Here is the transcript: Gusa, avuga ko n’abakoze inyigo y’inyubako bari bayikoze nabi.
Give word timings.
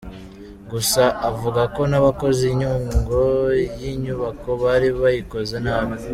Gusa, 0.71 1.03
avuga 1.29 1.61
ko 1.75 1.81
n’abakoze 1.91 2.41
inyigo 2.53 3.21
y’inyubako 3.81 4.49
bari 4.63 4.87
bayikoze 5.01 5.55
nabi. 5.65 5.95